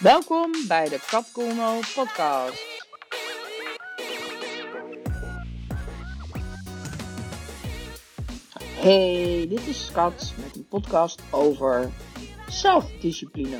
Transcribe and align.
Welkom 0.00 0.52
bij 0.68 0.88
de 0.88 1.04
Capcomo 1.06 1.78
podcast. 1.94 2.88
Hey, 8.62 9.46
dit 9.48 9.66
is 9.66 9.90
Kat 9.92 10.34
met 10.36 10.56
een 10.56 10.66
podcast 10.68 11.22
over 11.30 11.90
zelfdiscipline 12.48 13.58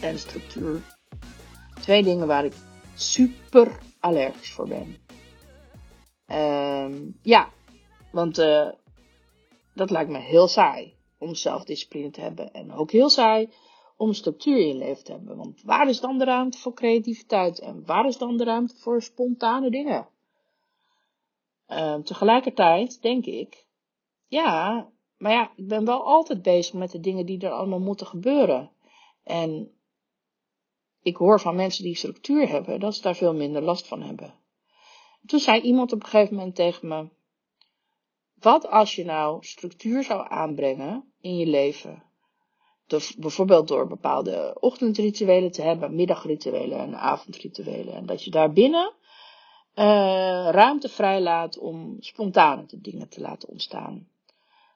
en 0.00 0.18
structuur. 0.18 0.80
Twee 1.80 2.02
dingen 2.02 2.26
waar 2.26 2.44
ik 2.44 2.54
super 2.94 3.78
allergisch 3.98 4.52
voor 4.52 4.68
ben. 4.68 4.96
Um, 6.26 7.18
ja, 7.22 7.48
want 8.12 8.38
uh, 8.38 8.68
dat 9.74 9.90
lijkt 9.90 10.10
me 10.10 10.18
heel 10.18 10.48
saai 10.48 10.94
om 11.18 11.34
zelfdiscipline 11.34 12.10
te 12.10 12.20
hebben. 12.20 12.52
En 12.52 12.72
ook 12.72 12.90
heel 12.90 13.10
saai 13.10 13.50
om 14.00 14.12
structuur 14.12 14.58
in 14.58 14.66
je 14.66 14.74
leven 14.74 15.04
te 15.04 15.12
hebben. 15.12 15.36
Want 15.36 15.62
waar 15.62 15.88
is 15.88 16.00
dan 16.00 16.18
de 16.18 16.24
ruimte 16.24 16.58
voor 16.58 16.74
creativiteit? 16.74 17.58
En 17.58 17.86
waar 17.86 18.06
is 18.06 18.18
dan 18.18 18.36
de 18.36 18.44
ruimte 18.44 18.76
voor 18.76 19.02
spontane 19.02 19.70
dingen? 19.70 20.08
Uh, 21.68 21.94
tegelijkertijd 21.94 23.02
denk 23.02 23.26
ik, 23.26 23.66
ja, 24.26 24.88
maar 25.16 25.32
ja, 25.32 25.52
ik 25.56 25.68
ben 25.68 25.84
wel 25.84 26.04
altijd 26.04 26.42
bezig 26.42 26.74
met 26.74 26.90
de 26.90 27.00
dingen 27.00 27.26
die 27.26 27.40
er 27.40 27.50
allemaal 27.50 27.80
moeten 27.80 28.06
gebeuren. 28.06 28.70
En 29.24 29.70
ik 31.02 31.16
hoor 31.16 31.40
van 31.40 31.56
mensen 31.56 31.84
die 31.84 31.96
structuur 31.96 32.48
hebben, 32.48 32.80
dat 32.80 32.94
ze 32.94 33.02
daar 33.02 33.16
veel 33.16 33.34
minder 33.34 33.62
last 33.62 33.86
van 33.86 34.02
hebben. 34.02 34.34
Toen 35.26 35.40
zei 35.40 35.60
iemand 35.60 35.92
op 35.92 36.02
een 36.02 36.08
gegeven 36.08 36.36
moment 36.36 36.54
tegen 36.54 36.88
me, 36.88 37.08
wat 38.34 38.68
als 38.68 38.94
je 38.94 39.04
nou 39.04 39.44
structuur 39.44 40.04
zou 40.04 40.26
aanbrengen 40.28 41.12
in 41.20 41.36
je 41.36 41.46
leven? 41.46 42.09
Bijvoorbeeld 43.18 43.68
door 43.68 43.86
bepaalde 43.86 44.56
ochtendrituelen 44.60 45.50
te 45.50 45.62
hebben, 45.62 45.94
middagrituelen 45.94 46.78
en 46.78 46.94
avondrituelen. 46.94 47.94
En 47.94 48.06
dat 48.06 48.24
je 48.24 48.30
daarbinnen 48.30 48.92
uh, 49.74 50.48
ruimte 50.50 50.88
vrijlaat 50.88 51.58
om 51.58 51.96
spontane 52.00 52.64
dingen 52.76 53.08
te 53.08 53.20
laten 53.20 53.48
ontstaan. 53.48 54.08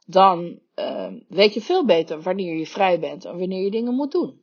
Dan 0.07 0.59
uh, 0.77 1.13
weet 1.29 1.55
je 1.55 1.61
veel 1.61 1.85
beter 1.85 2.23
wanneer 2.23 2.57
je 2.57 2.67
vrij 2.67 3.01
bent 3.01 3.25
en 3.25 3.39
wanneer 3.39 3.63
je 3.63 3.71
dingen 3.71 3.95
moet 3.95 4.13
doen. 4.13 4.43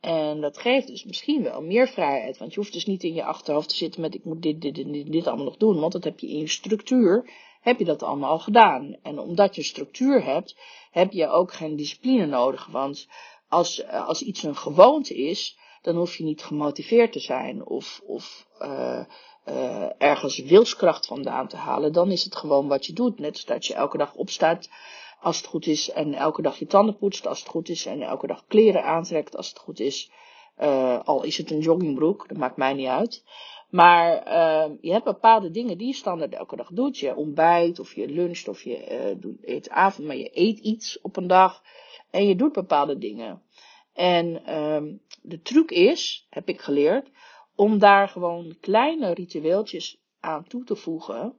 En 0.00 0.40
dat 0.40 0.58
geeft 0.58 0.86
dus 0.86 1.04
misschien 1.04 1.42
wel 1.42 1.62
meer 1.62 1.88
vrijheid. 1.88 2.38
Want 2.38 2.54
je 2.54 2.60
hoeft 2.60 2.72
dus 2.72 2.86
niet 2.86 3.02
in 3.02 3.14
je 3.14 3.24
achterhoofd 3.24 3.68
te 3.68 3.74
zitten 3.74 4.00
met 4.00 4.14
ik 4.14 4.24
moet 4.24 4.42
dit, 4.42 4.60
dit, 4.60 4.74
dit, 4.74 5.12
dit 5.12 5.26
allemaal 5.26 5.44
nog 5.44 5.56
doen. 5.56 5.80
Want 5.80 5.92
dat 5.92 6.04
heb 6.04 6.18
je 6.18 6.28
in 6.28 6.38
je 6.38 6.48
structuur, 6.48 7.30
heb 7.62 7.78
je 7.78 7.84
dat 7.84 8.02
allemaal 8.02 8.30
al 8.30 8.38
gedaan. 8.38 8.96
En 9.02 9.18
omdat 9.18 9.54
je 9.54 9.62
structuur 9.62 10.24
hebt, 10.24 10.56
heb 10.90 11.12
je 11.12 11.28
ook 11.28 11.52
geen 11.52 11.76
discipline 11.76 12.26
nodig. 12.26 12.66
Want 12.66 13.08
als, 13.48 13.86
als 13.88 14.22
iets 14.22 14.42
een 14.42 14.56
gewoonte 14.56 15.14
is, 15.14 15.58
dan 15.82 15.96
hoef 15.96 16.16
je 16.16 16.24
niet 16.24 16.44
gemotiveerd 16.44 17.12
te 17.12 17.20
zijn 17.20 17.66
of, 17.66 18.00
of 18.06 18.46
uh, 18.60 19.04
uh, 19.48 19.86
ergens 19.98 20.38
wilskracht 20.38 21.06
vandaan 21.06 21.48
te 21.48 21.56
halen. 21.56 21.92
Dan 21.92 22.10
is 22.10 22.24
het 22.24 22.36
gewoon 22.36 22.68
wat 22.68 22.86
je 22.86 22.92
doet. 22.92 23.18
Net 23.18 23.32
als 23.32 23.44
dat 23.44 23.66
je 23.66 23.74
elke 23.74 23.98
dag 23.98 24.14
opstaat 24.14 24.70
als 25.20 25.36
het 25.36 25.46
goed 25.46 25.66
is 25.66 25.90
en 25.90 26.14
elke 26.14 26.42
dag 26.42 26.58
je 26.58 26.66
tanden 26.66 26.96
poetst 26.96 27.26
als 27.26 27.38
het 27.38 27.48
goed 27.48 27.68
is 27.68 27.86
en 27.86 28.02
elke 28.02 28.26
dag 28.26 28.44
kleren 28.46 28.84
aantrekt 28.84 29.36
als 29.36 29.48
het 29.48 29.58
goed 29.58 29.80
is. 29.80 30.10
Al 31.04 31.22
is 31.22 31.36
het 31.36 31.50
een 31.50 31.60
joggingbroek, 31.60 32.28
dat 32.28 32.36
maakt 32.36 32.56
mij 32.56 32.72
niet 32.72 32.86
uit. 32.86 33.24
Maar 33.72 34.26
uh, 34.26 34.76
je 34.80 34.92
hebt 34.92 35.04
bepaalde 35.04 35.50
dingen 35.50 35.78
die 35.78 35.86
je 35.86 35.92
standaard 35.92 36.34
elke 36.34 36.56
dag 36.56 36.68
doet. 36.72 36.98
Je 36.98 37.16
ontbijt 37.16 37.78
of 37.78 37.94
je 37.94 38.08
luncht 38.08 38.48
of 38.48 38.62
je 38.62 39.16
uh, 39.22 39.54
eet 39.54 39.70
avond, 39.70 40.06
maar 40.06 40.16
je 40.16 40.30
eet 40.32 40.58
iets 40.58 41.00
op 41.00 41.16
een 41.16 41.26
dag. 41.26 41.62
En 42.10 42.26
je 42.26 42.36
doet 42.36 42.52
bepaalde 42.52 42.98
dingen. 42.98 43.42
En 43.92 44.54
um, 44.58 45.00
de 45.22 45.42
truc 45.42 45.70
is, 45.70 46.26
heb 46.30 46.48
ik 46.48 46.60
geleerd, 46.60 47.10
om 47.54 47.78
daar 47.78 48.08
gewoon 48.08 48.56
kleine 48.60 49.14
ritueeltjes 49.14 50.00
aan 50.20 50.44
toe 50.44 50.64
te 50.64 50.76
voegen. 50.76 51.36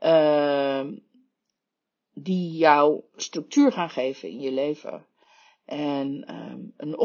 Uh, 0.00 0.86
die 2.14 2.56
jou 2.56 3.02
structuur 3.16 3.72
gaan 3.72 3.90
geven 3.90 4.28
in 4.28 4.40
je 4.40 4.52
leven. 4.52 5.06
En 5.64 6.24
een 6.76 6.98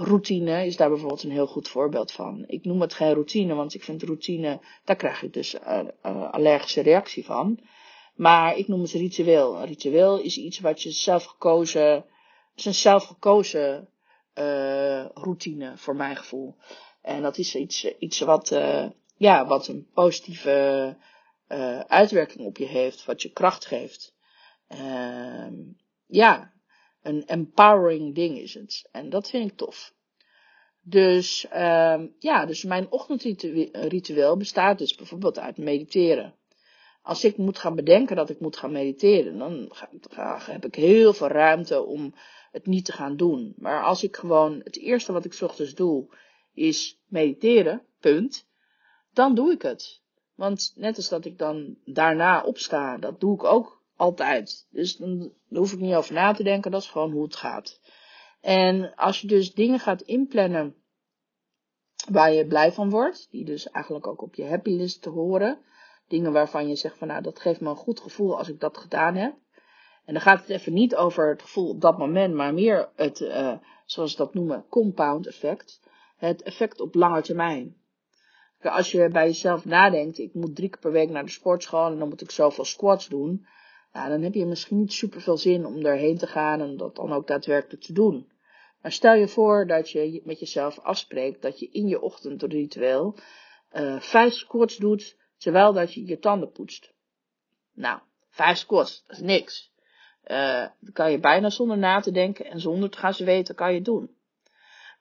ochtendroutine 0.00 0.66
is 0.66 0.76
daar 0.76 0.88
bijvoorbeeld 0.88 1.22
een 1.22 1.30
heel 1.30 1.46
goed 1.46 1.68
voorbeeld 1.68 2.12
van. 2.12 2.44
Ik 2.46 2.64
noem 2.64 2.80
het 2.80 2.94
geen 2.94 3.12
routine, 3.12 3.54
want 3.54 3.74
ik 3.74 3.84
vind 3.84 4.02
routine, 4.02 4.60
daar 4.84 4.96
krijg 4.96 5.22
ik 5.22 5.32
dus 5.32 5.54
uh, 5.54 5.80
uh, 6.06 6.30
allergische 6.30 6.80
reactie 6.80 7.24
van. 7.24 7.60
Maar 8.14 8.56
ik 8.56 8.68
noem 8.68 8.80
het 8.80 8.90
ritueel. 8.92 9.56
Een 9.56 9.66
ritueel 9.66 10.20
is 10.20 10.36
iets 10.36 10.60
wat 10.60 10.82
je 10.82 10.90
zelf 10.90 11.24
gekozen, 11.24 12.04
is 12.54 12.64
een 12.64 12.74
zelfgekozen 12.74 13.88
uh, 14.34 15.04
routine 15.14 15.72
voor 15.76 15.96
mijn 15.96 16.16
gevoel. 16.16 16.56
En 17.02 17.22
dat 17.22 17.38
is 17.38 17.54
iets, 17.54 17.84
iets 17.98 18.20
wat, 18.20 18.48
ja, 19.16 19.46
wat 19.46 19.68
een 19.68 19.88
positieve 19.94 20.96
uh, 21.48 21.80
uitwerking 21.80 22.46
op 22.46 22.56
je 22.56 22.66
heeft, 22.66 23.04
wat 23.04 23.22
je 23.22 23.32
kracht 23.32 23.66
geeft. 23.66 24.14
Uh, 24.68 25.46
ja, 26.06 26.49
een 27.02 27.26
empowering 27.26 28.14
ding 28.14 28.38
is 28.38 28.54
het. 28.54 28.88
En 28.92 29.10
dat 29.10 29.30
vind 29.30 29.50
ik 29.50 29.56
tof. 29.56 29.94
Dus, 30.82 31.46
uh, 31.52 32.02
ja, 32.18 32.46
dus 32.46 32.64
mijn 32.64 32.90
ochtendritueel 32.90 34.36
bestaat 34.36 34.78
dus 34.78 34.94
bijvoorbeeld 34.94 35.38
uit 35.38 35.58
mediteren. 35.58 36.34
Als 37.02 37.24
ik 37.24 37.36
moet 37.36 37.58
gaan 37.58 37.74
bedenken 37.74 38.16
dat 38.16 38.30
ik 38.30 38.40
moet 38.40 38.56
gaan 38.56 38.72
mediteren, 38.72 39.38
dan 39.38 39.68
ga, 40.00 40.38
heb 40.40 40.64
ik 40.64 40.74
heel 40.74 41.12
veel 41.12 41.28
ruimte 41.28 41.82
om 41.82 42.14
het 42.50 42.66
niet 42.66 42.84
te 42.84 42.92
gaan 42.92 43.16
doen. 43.16 43.54
Maar 43.56 43.84
als 43.84 44.02
ik 44.02 44.16
gewoon, 44.16 44.60
het 44.64 44.78
eerste 44.78 45.12
wat 45.12 45.24
ik 45.24 45.38
ochtends 45.40 45.74
doe, 45.74 46.14
is 46.54 47.00
mediteren, 47.06 47.82
punt, 48.00 48.46
dan 49.12 49.34
doe 49.34 49.52
ik 49.52 49.62
het. 49.62 50.02
Want 50.34 50.72
net 50.76 50.96
als 50.96 51.08
dat 51.08 51.24
ik 51.24 51.38
dan 51.38 51.76
daarna 51.84 52.42
opsta, 52.42 52.98
dat 52.98 53.20
doe 53.20 53.34
ik 53.34 53.44
ook 53.44 53.79
altijd. 54.00 54.66
Dus 54.70 54.96
dan, 54.96 55.32
hoef 55.48 55.72
ik 55.72 55.78
niet 55.78 55.94
over 55.94 56.14
na 56.14 56.32
te 56.32 56.42
denken, 56.42 56.70
dat 56.70 56.82
is 56.82 56.88
gewoon 56.88 57.12
hoe 57.12 57.22
het 57.22 57.36
gaat. 57.36 57.80
En 58.40 58.94
als 58.94 59.20
je 59.20 59.26
dus 59.26 59.54
dingen 59.54 59.78
gaat 59.78 60.02
inplannen 60.02 60.74
waar 62.08 62.32
je 62.32 62.46
blij 62.46 62.72
van 62.72 62.90
wordt, 62.90 63.28
die 63.30 63.44
dus 63.44 63.70
eigenlijk 63.70 64.06
ook 64.06 64.22
op 64.22 64.34
je 64.34 64.46
happy 64.46 64.70
list 64.70 65.02
te 65.02 65.08
horen, 65.08 65.58
dingen 66.08 66.32
waarvan 66.32 66.68
je 66.68 66.76
zegt 66.76 66.98
van 66.98 67.08
nou 67.08 67.22
dat 67.22 67.40
geeft 67.40 67.60
me 67.60 67.68
een 67.68 67.76
goed 67.76 68.00
gevoel 68.00 68.38
als 68.38 68.48
ik 68.48 68.60
dat 68.60 68.78
gedaan 68.78 69.14
heb. 69.14 69.34
En 70.04 70.12
dan 70.12 70.22
gaat 70.22 70.40
het 70.40 70.48
even 70.48 70.72
niet 70.72 70.96
over 70.96 71.28
het 71.28 71.42
gevoel 71.42 71.68
op 71.68 71.80
dat 71.80 71.98
moment, 71.98 72.34
maar 72.34 72.54
meer 72.54 72.88
het, 72.96 73.20
uh, 73.20 73.52
zoals 73.84 74.10
ze 74.10 74.16
dat 74.16 74.34
noemen, 74.34 74.64
compound 74.68 75.26
effect. 75.26 75.80
Het 76.16 76.42
effect 76.42 76.80
op 76.80 76.94
lange 76.94 77.22
termijn. 77.22 77.76
Als 78.62 78.90
je 78.90 79.08
bij 79.08 79.26
jezelf 79.26 79.64
nadenkt, 79.64 80.18
ik 80.18 80.34
moet 80.34 80.56
drie 80.56 80.68
keer 80.68 80.80
per 80.80 80.92
week 80.92 81.10
naar 81.10 81.24
de 81.24 81.30
sportschool 81.30 81.86
en 81.86 81.98
dan 81.98 82.08
moet 82.08 82.20
ik 82.20 82.30
zoveel 82.30 82.64
squats 82.64 83.08
doen. 83.08 83.46
Ja, 83.92 84.08
dan 84.08 84.22
heb 84.22 84.34
je 84.34 84.46
misschien 84.46 84.78
niet 84.78 84.92
super 84.92 85.20
veel 85.20 85.36
zin 85.36 85.66
om 85.66 85.82
daarheen 85.82 86.18
te 86.18 86.26
gaan 86.26 86.60
en 86.60 86.76
dat 86.76 86.96
dan 86.96 87.12
ook 87.12 87.26
daadwerkelijk 87.26 87.82
te 87.82 87.92
doen. 87.92 88.28
Maar 88.82 88.92
stel 88.92 89.14
je 89.14 89.28
voor 89.28 89.66
dat 89.66 89.90
je 89.90 90.20
met 90.24 90.40
jezelf 90.40 90.78
afspreekt 90.78 91.42
dat 91.42 91.58
je 91.58 91.68
in 91.70 91.88
je 91.88 92.00
ochtendritueel 92.00 93.14
uh, 93.72 94.00
vijf 94.00 94.32
squats 94.32 94.76
doet, 94.76 95.16
terwijl 95.36 95.72
dat 95.72 95.94
je 95.94 96.06
je 96.06 96.18
tanden 96.18 96.52
poetst. 96.52 96.92
Nou, 97.74 98.00
vijf 98.30 98.58
squats, 98.58 99.04
dat 99.06 99.16
is 99.16 99.22
niks. 99.22 99.72
Uh, 100.26 100.66
dan 100.80 100.92
kan 100.92 101.10
je 101.10 101.18
bijna 101.18 101.50
zonder 101.50 101.78
na 101.78 102.00
te 102.00 102.10
denken 102.10 102.44
en 102.44 102.60
zonder 102.60 102.90
te 102.90 102.98
gaan 102.98 103.14
zweten, 103.14 103.54
kan 103.54 103.74
je 103.74 103.82
doen. 103.82 104.14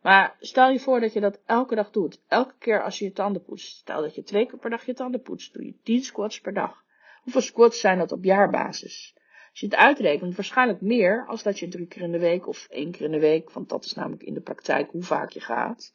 Maar 0.02 0.36
stel 0.40 0.70
je 0.70 0.80
voor 0.80 1.00
dat 1.00 1.14
je 1.14 1.20
dat 1.20 1.40
elke 1.46 1.76
dag 1.76 1.92
doet. 1.92 2.22
Elke 2.28 2.54
keer 2.60 2.84
als 2.84 3.00
je 3.00 3.06
je 3.06 3.12
tanden 3.12 3.44
poetst. 3.44 3.78
Stel 3.78 4.02
dat 4.02 4.16
je 4.16 4.24
twee 4.24 4.46
keer 4.46 4.60
per 4.60 4.70
dag 4.70 4.86
je 4.86 4.94
tanden 4.94 5.22
poetst. 5.22 5.54
Doe 5.54 5.66
je 5.66 5.80
10 5.84 6.04
squats 6.04 6.42
per 6.42 6.54
dag. 6.54 6.84
Hoeveel 7.24 7.42
squats 7.42 7.80
zijn 7.80 7.98
dat 7.98 8.12
op 8.12 8.24
jaarbasis? 8.24 9.14
Als 9.50 9.60
je 9.60 9.66
het 9.66 9.76
uitrekent, 9.76 10.36
waarschijnlijk 10.36 10.82
meer 10.82 11.26
als 11.28 11.44
dat 11.44 11.60
je 11.60 11.68
drie 11.68 11.88
keer 11.88 12.02
in 12.02 12.12
de 12.12 12.20
week 12.20 12.48
of 12.48 12.68
één 12.70 12.92
keer 12.92 13.06
in 13.06 13.12
de 13.12 13.20
week, 13.20 13.52
want 13.52 13.70
dat 13.70 13.86
is 13.86 13.94
namelijk 13.94 14.24
in 14.24 14.34
de 14.34 14.42
praktijk 14.42 14.92
hoe 14.92 15.04
vaak 15.04 15.30
je 15.30 15.40
gaat, 15.40 15.94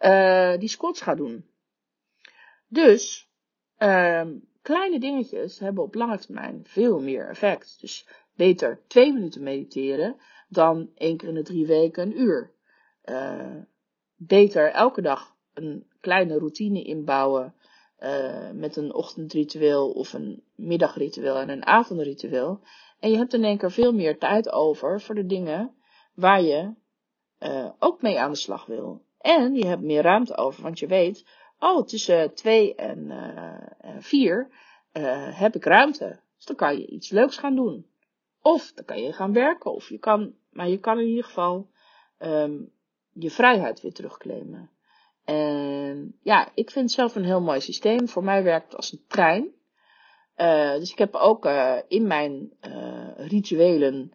uh, 0.00 0.58
die 0.58 0.68
squats 0.68 1.00
gaat 1.00 1.16
doen. 1.16 1.46
Dus, 2.68 3.30
uh, 3.78 4.26
kleine 4.62 5.00
dingetjes 5.00 5.58
hebben 5.58 5.84
op 5.84 5.94
lange 5.94 6.18
termijn 6.18 6.60
veel 6.64 7.00
meer 7.00 7.28
effect. 7.28 7.80
Dus 7.80 8.06
beter 8.34 8.80
twee 8.86 9.12
minuten 9.12 9.42
mediteren 9.42 10.16
dan 10.48 10.90
één 10.94 11.16
keer 11.16 11.28
in 11.28 11.34
de 11.34 11.42
drie 11.42 11.66
weken 11.66 12.02
een 12.02 12.20
uur 12.20 12.52
uh, 13.04 13.56
beter 14.16 14.70
elke 14.70 15.00
dag 15.00 15.36
een 15.54 15.86
kleine 16.00 16.38
routine 16.38 16.82
inbouwen 16.82 17.54
uh, 18.00 18.50
met 18.50 18.76
een 18.76 18.94
ochtendritueel 18.94 19.90
of 19.90 20.12
een 20.12 20.42
middagritueel 20.54 21.36
en 21.36 21.48
een 21.48 21.66
avondritueel. 21.66 22.60
En 23.00 23.10
je 23.10 23.16
hebt 23.16 23.34
in 23.34 23.44
één 23.44 23.58
keer 23.58 23.70
veel 23.70 23.92
meer 23.92 24.18
tijd 24.18 24.50
over 24.50 25.00
voor 25.00 25.14
de 25.14 25.26
dingen 25.26 25.74
waar 26.14 26.42
je 26.42 26.74
uh, 27.40 27.70
ook 27.78 28.02
mee 28.02 28.20
aan 28.20 28.30
de 28.30 28.36
slag 28.36 28.66
wil. 28.66 29.02
En 29.20 29.54
je 29.54 29.66
hebt 29.66 29.82
meer 29.82 30.02
ruimte 30.02 30.36
over, 30.36 30.62
want 30.62 30.78
je 30.78 30.86
weet, 30.86 31.26
oh, 31.58 31.86
tussen 31.86 32.34
twee 32.34 32.74
en 32.74 32.98
uh, 32.98 33.96
vier 33.98 34.48
heb 35.32 35.54
ik 35.54 35.64
ruimte. 35.64 36.20
Dus 36.36 36.44
dan 36.44 36.56
kan 36.56 36.78
je 36.78 36.86
iets 36.86 37.10
leuks 37.10 37.36
gaan 37.36 37.54
doen. 37.54 37.86
Of 38.42 38.72
dan 38.72 38.84
kan 38.84 39.02
je 39.02 39.12
gaan 39.12 39.32
werken, 39.32 39.72
of 39.72 39.88
je 39.88 39.98
kan, 39.98 40.34
maar 40.50 40.68
je 40.68 40.78
kan 40.78 40.98
in 40.98 41.06
ieder 41.06 41.24
geval 41.24 41.70
um, 42.18 42.72
je 43.12 43.30
vrijheid 43.30 43.80
weer 43.80 43.92
terugclaimen. 43.92 44.70
En 45.28 46.18
ja, 46.22 46.48
ik 46.54 46.70
vind 46.70 46.84
het 46.84 46.94
zelf 46.94 47.14
een 47.14 47.24
heel 47.24 47.40
mooi 47.40 47.60
systeem. 47.60 48.08
Voor 48.08 48.24
mij 48.24 48.42
werkt 48.42 48.66
het 48.66 48.76
als 48.76 48.92
een 48.92 49.04
trein. 49.08 49.52
Uh, 50.36 50.72
dus 50.72 50.90
ik 50.90 50.98
heb 50.98 51.14
ook 51.14 51.46
uh, 51.46 51.78
in 51.88 52.06
mijn 52.06 52.52
uh, 52.66 53.08
rituelen 53.16 54.12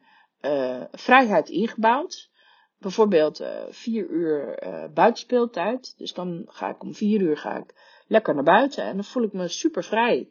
vrijheid 0.91 1.49
ingebouwd. 1.49 2.31
Bijvoorbeeld 2.79 3.43
vier 3.69 4.07
uur 4.09 4.59
buitenspeeltijd. 4.93 5.97
Dus 5.97 6.13
dan 6.13 6.43
ga 6.45 6.69
ik 6.69 6.83
om 6.83 6.93
vier 6.93 7.21
uur 7.21 7.37
ga 7.37 7.57
ik 7.57 8.01
lekker 8.07 8.35
naar 8.35 8.43
buiten 8.43 8.83
en 8.83 8.95
dan 8.95 9.03
voel 9.03 9.23
ik 9.23 9.33
me 9.33 9.47
super 9.47 9.83
vrij. 9.83 10.29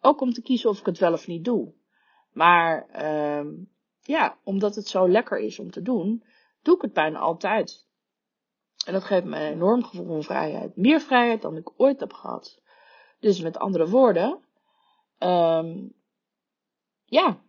ook 0.00 0.20
om 0.20 0.32
te 0.32 0.42
kiezen 0.42 0.70
of 0.70 0.78
ik 0.78 0.86
het 0.86 0.98
wel 0.98 1.12
of 1.12 1.26
niet 1.26 1.44
doe. 1.44 1.72
Maar 2.32 2.88
ehm, 2.88 3.48
ja, 4.02 4.38
omdat 4.44 4.74
het 4.74 4.88
zo 4.88 5.08
lekker 5.08 5.38
is 5.38 5.58
om 5.58 5.70
te 5.70 5.82
doen, 5.82 6.24
doe 6.62 6.74
ik 6.74 6.82
het 6.82 6.92
bijna 6.92 7.18
altijd. 7.18 7.88
En 8.86 8.92
dat 8.92 9.04
geeft 9.04 9.24
me 9.24 9.36
een 9.36 9.52
enorm 9.52 9.84
gevoel 9.84 10.06
van 10.06 10.22
vrijheid. 10.22 10.76
Meer 10.76 11.00
vrijheid 11.00 11.42
dan 11.42 11.56
ik 11.56 11.70
ooit 11.76 12.00
heb 12.00 12.12
gehad. 12.12 12.60
Dus 13.18 13.40
met 13.40 13.58
andere 13.58 13.88
woorden, 13.88 14.44
um, 15.18 15.92
ja, 17.04 17.40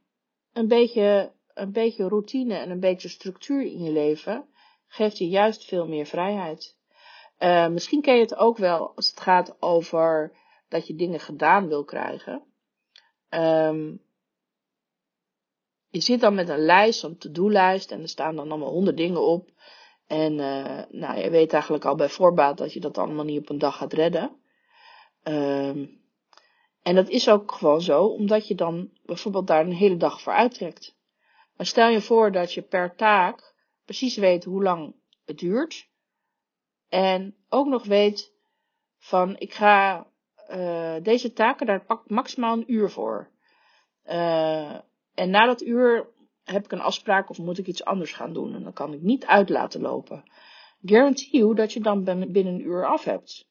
een 0.53 0.67
beetje, 0.67 1.31
een 1.53 1.71
beetje 1.71 2.07
routine 2.07 2.55
en 2.55 2.69
een 2.69 2.79
beetje 2.79 3.09
structuur 3.09 3.61
in 3.61 3.83
je 3.83 3.91
leven 3.91 4.49
geeft 4.87 5.17
je 5.17 5.29
juist 5.29 5.65
veel 5.65 5.87
meer 5.87 6.05
vrijheid. 6.05 6.77
Uh, 7.39 7.67
misschien 7.67 8.01
ken 8.01 8.15
je 8.15 8.21
het 8.21 8.35
ook 8.35 8.57
wel 8.57 8.95
als 8.95 9.09
het 9.09 9.19
gaat 9.19 9.61
over 9.61 10.37
dat 10.67 10.87
je 10.87 10.95
dingen 10.95 11.19
gedaan 11.19 11.67
wil 11.67 11.83
krijgen. 11.83 12.43
Um, 13.29 14.01
je 15.89 16.01
zit 16.01 16.19
dan 16.19 16.35
met 16.35 16.49
een 16.49 16.65
lijst, 16.65 17.03
een 17.03 17.17
to-do-lijst, 17.17 17.91
en 17.91 18.01
er 18.01 18.09
staan 18.09 18.35
dan 18.35 18.49
allemaal 18.49 18.71
honderd 18.71 18.97
dingen 18.97 19.21
op. 19.21 19.49
En 20.11 20.33
uh, 20.33 20.81
nou, 20.89 21.19
je 21.19 21.29
weet 21.29 21.53
eigenlijk 21.53 21.85
al 21.85 21.95
bij 21.95 22.09
voorbaat 22.09 22.57
dat 22.57 22.73
je 22.73 22.79
dat 22.79 22.97
allemaal 22.97 23.25
niet 23.25 23.39
op 23.39 23.49
een 23.49 23.57
dag 23.57 23.77
gaat 23.77 23.93
redden. 23.93 24.31
Um, 25.23 26.01
en 26.81 26.95
dat 26.95 27.09
is 27.09 27.29
ook 27.29 27.51
gewoon 27.51 27.81
zo, 27.81 28.05
omdat 28.05 28.47
je 28.47 28.55
dan 28.55 28.89
bijvoorbeeld 29.05 29.47
daar 29.47 29.65
een 29.65 29.73
hele 29.73 29.97
dag 29.97 30.21
voor 30.21 30.33
uittrekt. 30.33 30.95
Maar 31.57 31.65
stel 31.65 31.89
je 31.89 32.01
voor 32.01 32.31
dat 32.31 32.53
je 32.53 32.61
per 32.61 32.95
taak 32.95 33.53
precies 33.85 34.17
weet 34.17 34.43
hoe 34.43 34.63
lang 34.63 34.95
het 35.25 35.37
duurt. 35.37 35.89
En 36.89 37.35
ook 37.49 37.67
nog 37.67 37.83
weet 37.83 38.33
van, 38.97 39.35
ik 39.37 39.53
ga 39.53 40.07
uh, 40.49 40.95
deze 41.01 41.33
taken, 41.33 41.65
daar 41.65 41.85
pak 41.85 42.09
maximaal 42.09 42.53
een 42.53 42.73
uur 42.73 42.89
voor. 42.89 43.29
Uh, 44.05 44.75
en 45.13 45.29
na 45.29 45.45
dat 45.45 45.61
uur 45.61 46.09
heb 46.51 46.65
ik 46.65 46.71
een 46.71 46.81
afspraak 46.81 47.29
of 47.29 47.37
moet 47.37 47.57
ik 47.57 47.67
iets 47.67 47.85
anders 47.85 48.13
gaan 48.13 48.33
doen. 48.33 48.55
En 48.55 48.63
dan 48.63 48.73
kan 48.73 48.93
ik 48.93 49.01
niet 49.01 49.25
uit 49.25 49.49
laten 49.49 49.81
lopen. 49.81 50.23
Guarantee 50.81 51.29
you 51.31 51.55
dat 51.55 51.73
je 51.73 51.79
dan 51.79 52.03
binnen 52.03 52.53
een 52.53 52.65
uur 52.65 52.87
af 52.87 53.03
hebt. 53.03 53.49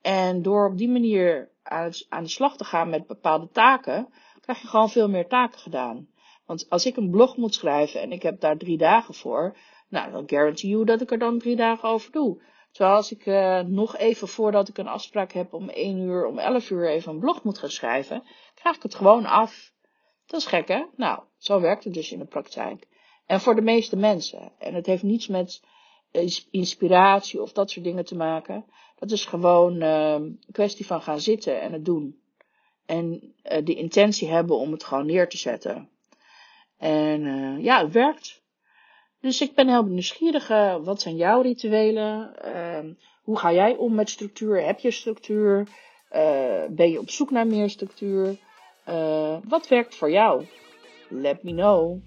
En 0.00 0.42
door 0.42 0.66
op 0.66 0.78
die 0.78 0.88
manier 0.88 1.50
aan 2.08 2.22
de 2.22 2.28
slag 2.28 2.56
te 2.56 2.64
gaan 2.64 2.90
met 2.90 3.06
bepaalde 3.06 3.48
taken, 3.48 4.08
krijg 4.40 4.60
je 4.60 4.68
gewoon 4.68 4.90
veel 4.90 5.08
meer 5.08 5.28
taken 5.28 5.58
gedaan. 5.58 6.08
Want 6.46 6.70
als 6.70 6.86
ik 6.86 6.96
een 6.96 7.10
blog 7.10 7.36
moet 7.36 7.54
schrijven 7.54 8.00
en 8.00 8.12
ik 8.12 8.22
heb 8.22 8.40
daar 8.40 8.56
drie 8.56 8.78
dagen 8.78 9.14
voor, 9.14 9.56
nou, 9.88 10.12
dan 10.12 10.28
guarantee 10.28 10.70
you 10.70 10.84
dat 10.84 11.00
ik 11.00 11.10
er 11.10 11.18
dan 11.18 11.38
drie 11.38 11.56
dagen 11.56 11.88
over 11.88 12.12
doe. 12.12 12.42
Terwijl 12.72 12.96
als 12.96 13.12
ik 13.12 13.26
uh, 13.26 13.60
nog 13.60 13.96
even 13.96 14.28
voordat 14.28 14.68
ik 14.68 14.78
een 14.78 14.88
afspraak 14.88 15.32
heb 15.32 15.52
om 15.52 15.68
1 15.68 15.98
uur, 15.98 16.26
om 16.26 16.38
11 16.38 16.70
uur 16.70 16.88
even 16.88 17.12
een 17.12 17.18
blog 17.18 17.42
moet 17.42 17.58
gaan 17.58 17.70
schrijven, 17.70 18.22
krijg 18.54 18.76
ik 18.76 18.82
het 18.82 18.94
gewoon 18.94 19.26
af. 19.26 19.71
Dat 20.32 20.40
is 20.40 20.46
gek, 20.46 20.68
hè? 20.68 20.84
Nou, 20.96 21.20
zo 21.38 21.60
werkt 21.60 21.84
het 21.84 21.94
dus 21.94 22.12
in 22.12 22.18
de 22.18 22.24
praktijk. 22.24 22.88
En 23.26 23.40
voor 23.40 23.54
de 23.54 23.62
meeste 23.62 23.96
mensen. 23.96 24.52
En 24.58 24.74
het 24.74 24.86
heeft 24.86 25.02
niets 25.02 25.26
met 25.26 25.60
inspiratie 26.50 27.42
of 27.42 27.52
dat 27.52 27.70
soort 27.70 27.84
dingen 27.84 28.04
te 28.04 28.16
maken. 28.16 28.64
Dat 28.98 29.10
is 29.10 29.24
gewoon 29.24 29.82
uh, 29.82 30.12
een 30.12 30.40
kwestie 30.52 30.86
van 30.86 31.02
gaan 31.02 31.20
zitten 31.20 31.60
en 31.60 31.72
het 31.72 31.84
doen. 31.84 32.20
En 32.86 33.34
uh, 33.44 33.64
de 33.64 33.74
intentie 33.74 34.28
hebben 34.28 34.56
om 34.56 34.72
het 34.72 34.84
gewoon 34.84 35.06
neer 35.06 35.28
te 35.28 35.36
zetten. 35.36 35.88
En 36.78 37.20
uh, 37.20 37.64
ja, 37.64 37.82
het 37.82 37.92
werkt. 37.92 38.42
Dus 39.20 39.40
ik 39.40 39.54
ben 39.54 39.68
heel 39.68 39.84
nieuwsgierig. 39.84 40.48
wat 40.82 41.00
zijn 41.00 41.16
jouw 41.16 41.40
rituelen? 41.40 42.42
Ehm, 42.42 42.92
hoe 43.22 43.38
ga 43.38 43.52
jij 43.52 43.76
om 43.76 43.94
met 43.94 44.10
structuur? 44.10 44.64
Heb 44.64 44.78
je 44.78 44.90
structuur? 44.90 45.68
ben 46.68 46.90
je 46.90 46.98
op 46.98 47.10
zoek 47.10 47.30
naar 47.30 47.46
meer 47.46 47.70
structuur? 47.70 48.38
Wat 49.48 49.68
werkt 49.68 49.94
voor 49.94 50.10
jou? 50.10 50.44
Let 51.08 51.42
me 51.42 51.52
know. 51.52 51.98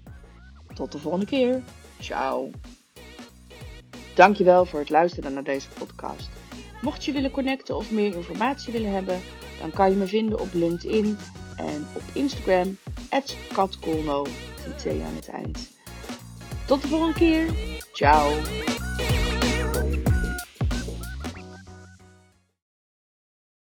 Tot 0.74 0.92
de 0.92 0.98
volgende 0.98 1.26
keer. 1.26 1.62
Ciao. 2.00 2.50
Dankjewel 4.14 4.64
voor 4.64 4.78
het 4.78 4.90
luisteren 4.90 5.32
naar 5.32 5.44
deze 5.44 5.68
podcast. 5.68 6.28
Mocht 6.82 7.04
je 7.04 7.12
willen 7.12 7.30
connecten 7.30 7.76
of 7.76 7.90
meer 7.90 8.14
informatie 8.14 8.72
willen 8.72 8.92
hebben, 8.92 9.20
dan 9.60 9.70
kan 9.70 9.90
je 9.90 9.96
me 9.96 10.06
vinden 10.06 10.40
op 10.40 10.48
LinkedIn 10.52 11.16
en 11.56 11.86
op 11.94 12.02
Instagram, 12.12 12.76
katkolno, 13.52 14.26
aan 15.04 15.14
het 15.14 15.28
eind. 15.28 15.74
Tot 16.66 16.82
de 16.82 16.88
volgende 16.88 17.14
keer. 17.14 17.46
Ciao. 17.92 18.30